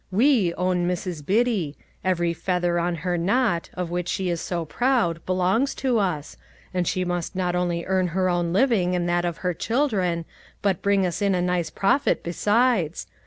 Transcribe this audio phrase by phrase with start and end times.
[0.09, 1.23] We own Mrs.
[1.23, 6.37] Biddy; every feather on her knot, of which she is so proud, belongs to us,
[6.73, 10.25] and she must not only earn her own living and that of her children,
[10.63, 13.05] but bring us in a nice profit besides.